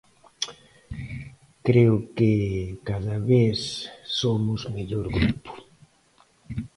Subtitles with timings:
[1.67, 2.31] Creo que
[2.89, 3.59] cada vez
[4.19, 5.51] somos mellor grupo.